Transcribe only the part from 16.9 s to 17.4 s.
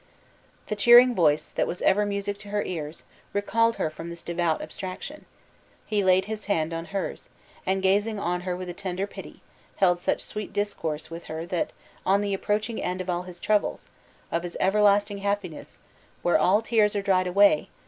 are dried